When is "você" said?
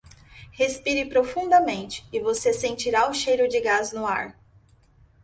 2.19-2.51